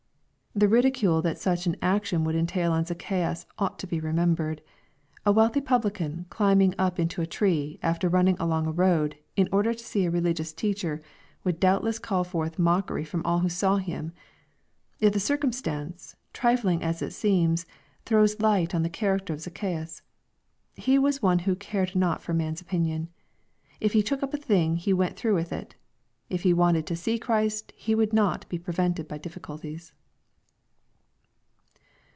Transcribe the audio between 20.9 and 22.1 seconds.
was one who cared